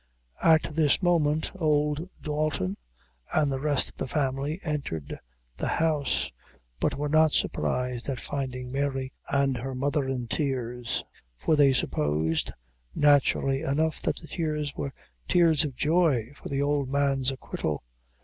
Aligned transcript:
At 0.41 0.63
this 0.63 1.03
moment 1.03 1.51
old 1.53 2.09
Dalton 2.23 2.75
and 3.31 3.51
the 3.51 3.59
rest 3.59 3.89
of 3.89 3.97
the 3.97 4.07
family 4.07 4.59
entered 4.63 5.19
the 5.57 5.67
house, 5.67 6.31
but 6.79 6.95
were 6.97 7.07
not 7.07 7.33
surprised 7.33 8.09
at 8.09 8.19
finding 8.19 8.71
Mary 8.71 9.13
and 9.29 9.57
her 9.57 9.75
mother 9.75 10.05
in 10.09 10.25
tears; 10.25 11.03
for 11.37 11.55
they 11.55 11.71
supposed, 11.71 12.51
naturally 12.95 13.61
enough, 13.61 14.01
that 14.01 14.15
the 14.15 14.27
tears 14.27 14.75
were 14.75 14.91
tears 15.27 15.63
of 15.63 15.75
joy 15.75 16.33
for 16.35 16.49
the 16.49 16.63
old 16.63 16.89
man's 16.89 17.29
acquittal. 17.29 17.83